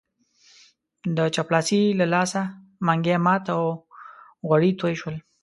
د 1.17 1.19
چپړاسي 1.35 1.81
له 1.99 2.05
لاسه 2.13 2.41
منګی 2.85 3.15
مات 3.25 3.43
او 3.55 3.63
غوړي 4.47 4.71
توی 4.79 4.93
شول. 4.99 5.15